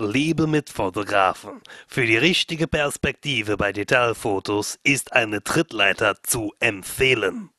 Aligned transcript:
Liebe 0.00 0.46
Mitfotografen, 0.46 1.60
für 1.88 2.06
die 2.06 2.16
richtige 2.16 2.68
Perspektive 2.68 3.56
bei 3.56 3.72
Detailfotos 3.72 4.78
ist 4.84 5.12
eine 5.12 5.42
Trittleiter 5.42 6.14
zu 6.22 6.52
empfehlen. 6.60 7.50